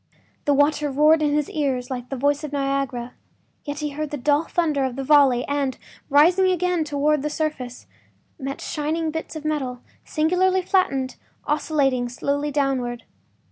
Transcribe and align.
The 0.45 0.53
water 0.55 0.89
roared 0.89 1.21
in 1.21 1.31
his 1.35 1.47
ears 1.51 1.91
like 1.91 2.09
the 2.09 2.15
voice 2.15 2.43
of 2.43 2.51
Niagara, 2.51 3.13
yet 3.65 3.81
he 3.81 3.89
heard 3.89 4.09
the 4.09 4.17
dull 4.17 4.45
thunder 4.45 4.83
of 4.83 4.95
the 4.95 5.03
volley 5.03 5.45
and, 5.45 5.77
rising 6.09 6.47
again 6.49 6.83
toward 6.83 7.21
the 7.21 7.29
surface, 7.29 7.85
met 8.39 8.61
shining 8.61 9.11
bits 9.11 9.35
of 9.35 9.45
metal, 9.45 9.81
singularly 10.03 10.63
flattened, 10.63 11.17
oscillating 11.45 12.09
slowly 12.09 12.49
downward. 12.49 13.03